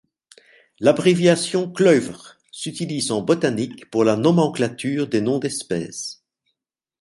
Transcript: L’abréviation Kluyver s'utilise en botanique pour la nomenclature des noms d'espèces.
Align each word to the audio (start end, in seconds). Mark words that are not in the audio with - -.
L’abréviation 0.79 1.71
Kluyver 1.71 2.17
s'utilise 2.51 3.11
en 3.11 3.21
botanique 3.21 3.87
pour 3.91 4.03
la 4.03 4.15
nomenclature 4.15 5.07
des 5.07 5.21
noms 5.21 5.37
d'espèces. 5.37 6.23